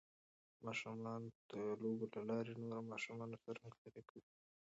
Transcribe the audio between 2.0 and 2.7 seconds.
له لارې د